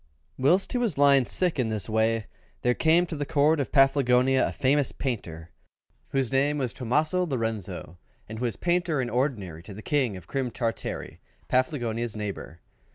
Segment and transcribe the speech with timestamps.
[0.35, 2.25] Whilst he was lying sick in this way,
[2.63, 5.51] there came to the Court of Paflagonia a famous painter,
[6.07, 10.25] whose name was Tomaso Lorenzo, and who was Painter in Ordinary to the King of
[10.25, 11.19] Crim Tartary,
[11.49, 12.61] Paflagonia's neighbour.